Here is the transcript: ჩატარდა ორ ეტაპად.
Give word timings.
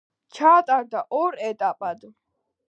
ჩატარდა 0.37 1.03
ორ 1.19 1.37
ეტაპად. 1.51 2.03